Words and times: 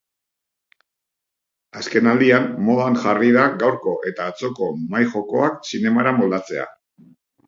Azkenaldian 1.81 2.47
modan 2.69 2.97
jarri 3.03 3.29
da 3.35 3.43
gaurko 3.63 3.93
eta 4.13 4.25
atzoko 4.31 4.71
mahai-jokoak 4.95 5.61
zinemara 5.73 6.15
moldatzea. 6.23 6.67